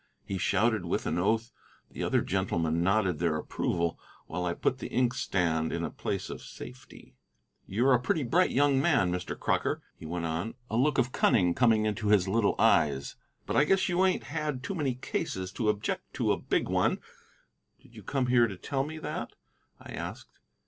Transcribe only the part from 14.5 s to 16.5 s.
too many cases to object to a